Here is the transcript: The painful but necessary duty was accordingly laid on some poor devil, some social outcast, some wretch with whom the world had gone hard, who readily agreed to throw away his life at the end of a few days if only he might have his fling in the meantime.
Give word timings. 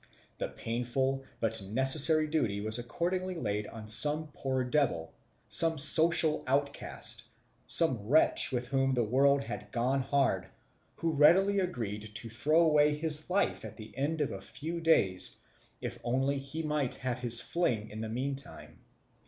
The 0.39 0.49
painful 0.49 1.23
but 1.39 1.61
necessary 1.61 2.25
duty 2.25 2.59
was 2.59 2.79
accordingly 2.79 3.35
laid 3.35 3.67
on 3.67 3.87
some 3.87 4.29
poor 4.33 4.63
devil, 4.63 5.13
some 5.47 5.77
social 5.77 6.43
outcast, 6.47 7.25
some 7.67 8.07
wretch 8.07 8.51
with 8.51 8.69
whom 8.69 8.95
the 8.95 9.03
world 9.03 9.43
had 9.43 9.71
gone 9.71 10.01
hard, 10.01 10.47
who 10.95 11.11
readily 11.11 11.59
agreed 11.59 12.15
to 12.15 12.29
throw 12.29 12.61
away 12.61 12.95
his 12.95 13.29
life 13.29 13.63
at 13.63 13.77
the 13.77 13.95
end 13.95 14.21
of 14.21 14.31
a 14.31 14.41
few 14.41 14.81
days 14.81 15.37
if 15.81 15.99
only 16.03 16.39
he 16.39 16.63
might 16.63 16.95
have 16.95 17.19
his 17.19 17.39
fling 17.39 17.91
in 17.91 18.01
the 18.01 18.09
meantime. 18.09 18.79